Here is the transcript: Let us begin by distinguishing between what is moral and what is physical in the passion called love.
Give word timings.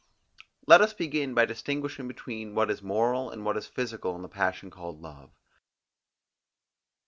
Let 0.65 0.81
us 0.81 0.95
begin 0.95 1.35
by 1.35 1.45
distinguishing 1.45 2.07
between 2.07 2.55
what 2.55 2.71
is 2.71 2.81
moral 2.81 3.29
and 3.29 3.45
what 3.45 3.55
is 3.55 3.67
physical 3.67 4.15
in 4.15 4.23
the 4.23 4.29
passion 4.29 4.71
called 4.71 4.99
love. 4.99 5.29